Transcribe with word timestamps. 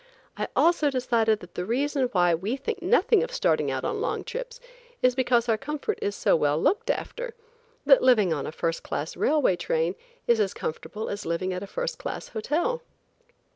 I 0.35 0.47
also 0.55 0.89
decided 0.89 1.41
that 1.41 1.53
the 1.53 1.63
reason 1.63 2.09
why 2.11 2.33
we 2.33 2.57
think 2.57 2.81
nothing 2.81 3.21
of 3.21 3.31
starting 3.31 3.69
out 3.69 3.85
on 3.85 4.01
long 4.01 4.23
trips, 4.23 4.59
is 5.03 5.13
because 5.13 5.47
our 5.47 5.59
comfort 5.59 5.99
is 6.01 6.15
so 6.15 6.35
well 6.35 6.59
looked 6.59 6.89
after, 6.89 7.35
that 7.85 8.01
living 8.01 8.33
on 8.33 8.47
a 8.47 8.51
first 8.51 8.81
class 8.81 9.15
railway 9.15 9.55
train 9.55 9.93
is 10.25 10.39
as 10.39 10.55
comfortable 10.55 11.07
as 11.07 11.23
living 11.27 11.53
at 11.53 11.61
a 11.61 11.67
first 11.67 11.99
class 11.99 12.29
hotel. 12.29 12.81